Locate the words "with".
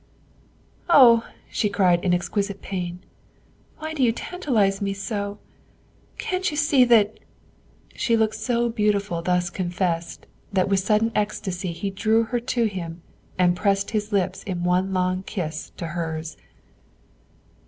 10.69-10.79